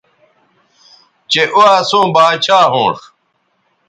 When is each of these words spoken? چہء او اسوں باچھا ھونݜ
چہء 1.31 1.51
او 1.57 1.61
اسوں 1.77 2.05
باچھا 2.13 2.59
ھونݜ 2.71 2.99